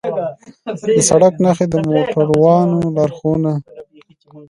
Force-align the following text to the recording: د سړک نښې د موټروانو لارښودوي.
د 0.95 0.97
سړک 1.09 1.33
نښې 1.43 1.65
د 1.73 1.75
موټروانو 1.89 2.79
لارښودوي. 2.95 3.55